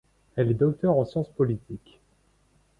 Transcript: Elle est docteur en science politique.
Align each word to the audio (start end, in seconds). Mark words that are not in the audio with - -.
Elle 0.35 0.49
est 0.49 0.55
docteur 0.55 0.97
en 0.97 1.05
science 1.05 1.29
politique. 1.29 1.99